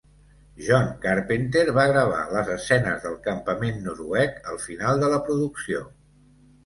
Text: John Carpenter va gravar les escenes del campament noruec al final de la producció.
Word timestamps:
John 0.67 0.87
Carpenter 1.03 1.61
va 1.75 1.83
gravar 1.91 2.23
les 2.37 2.49
escenes 2.55 3.05
del 3.05 3.19
campament 3.29 3.77
noruec 3.89 4.41
al 4.55 4.59
final 4.67 5.05
de 5.05 5.11
la 5.13 5.21
producció. 5.29 5.85